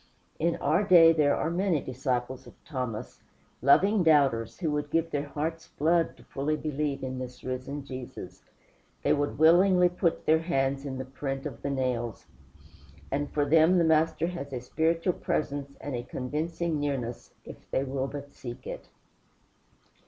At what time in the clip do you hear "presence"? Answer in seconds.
15.13-15.77